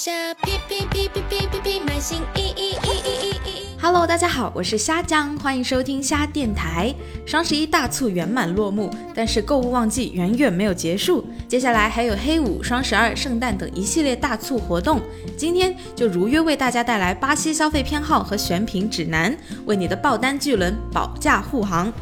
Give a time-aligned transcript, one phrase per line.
[0.00, 0.12] 虾
[0.44, 3.66] 皮皮皮皮皮皮皮，买新衣衣衣衣衣衣。
[3.82, 6.94] Hello，大家好，我是虾酱，欢迎收听虾电台。
[7.26, 15.00] 双十一大促圆满落幕，但是购物旺季远远没有结束，接下来还有黑五、双十二、圣诞等一系列大促活动。
[15.36, 21.92] 今天就如约为大家带来巴西消费偏好和选品指南，为你的爆单巨轮保驾护航。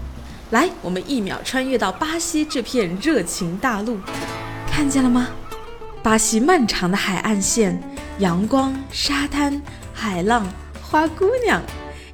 [0.51, 3.97] 来，我们一秒穿越到巴西这片热情大陆，
[4.71, 5.29] 看见了吗？
[6.07, 7.77] 巴西漫长的海岸线，
[8.21, 9.61] 阳光、沙滩、
[9.93, 10.47] 海浪、
[10.81, 11.61] 花姑娘。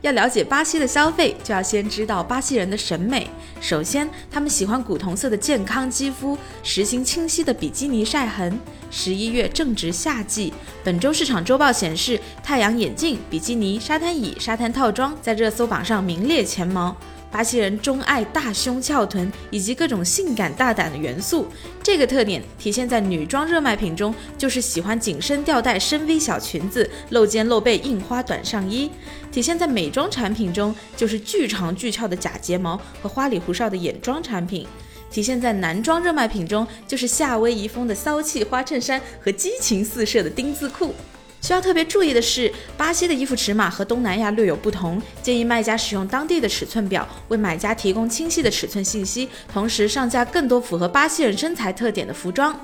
[0.01, 3.29] 要了解巴西的消费，就要先知道巴西人的审美。
[3.61, 8.59] 首先，他们喜欢古铜色的健康肌肤，实行清晰的比基尼晒痕。
[8.91, 16.97] 十一月正值夏季，本周市场周报显示，太阳眼镜、比基尼、沙滩椅、沙滩套装在热搜榜上名列前茅。
[17.33, 21.49] 巴西人钟爱大胸翘臀以及各种性感大胆的元素，
[21.83, 28.91] 这个特点体现在女装热卖品中，就是喜欢紧身吊带深 V 小裙子、露肩露背印花短上衣；
[29.33, 34.67] 体现在美妆产品中，就是巨长巨翘的假睫毛和花里胡哨的眼妆产品；
[35.11, 40.95] 体现在男装热卖品中，就是夏威夷风的骚气花衬衫和激情四射的丁字裤。
[41.43, 52.57] 需要特别注意的是，巴西的衣服尺码和东南亚略有不同，建议卖家使用当地的尺寸表，为买家提供清晰的尺寸信息，同时上架更多符合巴西人身材特点的服装。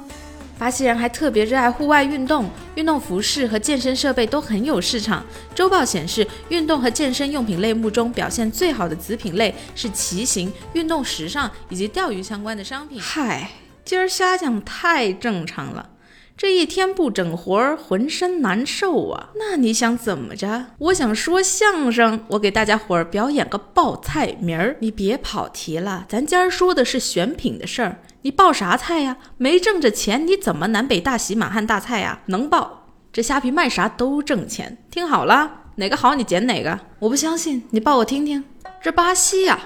[0.57, 5.25] 巴西人还特别热爱户外运动，运动服饰和健身设备都很有市场。
[5.57, 13.01] 周报显示，运动和健身用品类目中表现最好的子品类是骑行、运动时尚以及钓鱼相关的商品。
[13.01, 13.51] 嗨，
[13.85, 15.91] 今儿瞎讲太正常了。
[16.39, 19.31] 这一天不整活儿，浑身难受啊！
[19.35, 20.67] 那你想怎么着？
[20.79, 24.77] 我想说相声，我给大家伙儿表演个报菜名儿。
[24.79, 28.01] 你别跑题了，咱今儿说的是选品的事儿。
[28.23, 29.17] 你报啥菜呀？
[29.37, 32.21] 没挣着钱，你怎么南北大喜满汉大菜呀？
[32.27, 32.87] 能报？
[33.13, 34.79] 这虾皮卖啥都挣钱。
[34.93, 36.79] 听好了，哪个好你捡哪个。
[37.01, 38.45] 我不相信，你报我听听。
[38.81, 39.59] 这巴西呀、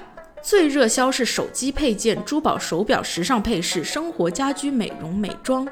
[0.43, 5.65] 最热销是手机配件、珠宝、手表、时尚配饰、生活家居、美容美妆。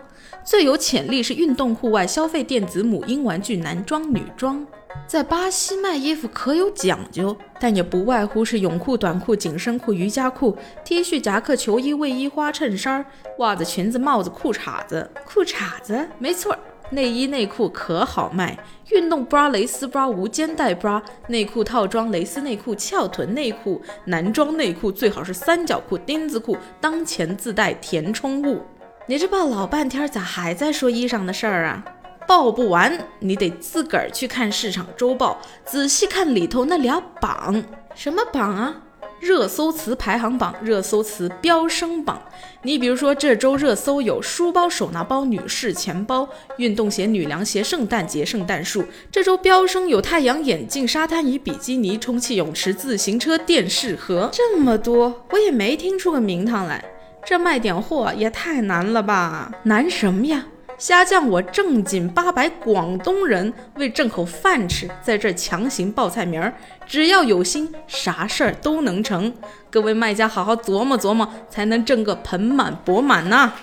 [0.46, 4.66] 最有潜力是运动户外消费电子母婴玩具男装女装。
[5.06, 13.06] 在巴西卖衣服可有讲究，但也不外乎是泳裤、短裤、紧身裤、瑜伽裤、T 恤、夹克、球衣、卫衣、花衬衫、
[13.40, 15.10] 袜子、裙子、帽子、裤衩子。
[15.26, 16.60] 裤衩子，没错儿，
[16.92, 18.58] 内衣内裤可好卖。
[18.90, 28.62] 运动 bra、蕾丝 bra、无肩带 bra、内裤套装、蕾丝内裤、翘臀内裤、男装内裤，最好是三角裤、丁字裤，当前自带填充物。
[29.08, 31.84] 你这报老半天，咋还在说衣裳的事儿啊？
[32.28, 37.64] 报不完，你得自个儿去看市场周报，仔细看里头那俩榜。
[37.96, 38.76] 什么榜啊？
[39.22, 42.20] 热搜词排行榜、热搜词飙升榜。
[42.64, 46.28] 你比如说，这周热搜有书包、手拿包、女士钱包、
[46.58, 48.84] 运动鞋、女凉鞋、圣诞节、圣诞树。
[49.12, 56.84] 这周飙升有太阳眼镜、沙滩椅、比基尼、充气泳池、自行车、电视盒，这么多，我也没听出个名堂来。
[57.24, 59.52] 这卖点货也太难了吧？
[59.64, 60.48] 难什么呀？
[60.82, 66.52] 虾酱，我正经八百广东人为挣口饭吃，在这儿强行报菜名儿，
[66.88, 69.32] 只要有心，啥事儿都能成。
[69.70, 73.54] 各位卖家好好琢磨琢磨，才能挣个盆满钵满呐、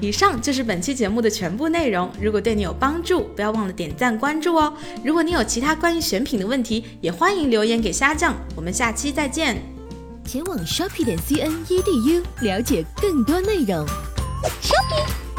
[0.00, 2.10] 以上就是本期节目的全部内容。
[2.20, 4.76] 如果对你有帮助，不要忘了点赞关注哦。
[5.04, 8.34] 如果你有其他关于选品的问题，也欢迎留言给虾酱。
[8.56, 9.62] 我们下期再见。
[10.24, 13.86] 前往 shopping 点 cn edu 了解更多内容。
[14.60, 15.29] Shopping。